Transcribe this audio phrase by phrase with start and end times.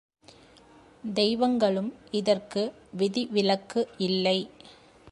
[1.19, 1.91] தெய்வங்களும்
[2.11, 2.63] இதற்கு
[2.91, 4.37] விதி விலக்கு இல்லை.